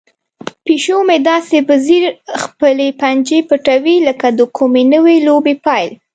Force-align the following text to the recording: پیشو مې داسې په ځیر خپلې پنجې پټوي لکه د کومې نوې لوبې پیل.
پیشو 0.65 0.97
مې 1.07 1.17
داسې 1.29 1.57
په 1.67 1.75
ځیر 1.85 2.03
خپلې 2.43 2.87
پنجې 3.01 3.39
پټوي 3.49 3.97
لکه 4.07 4.27
د 4.37 4.39
کومې 4.57 4.83
نوې 4.93 5.17
لوبې 5.27 5.55
پیل. 5.65 5.89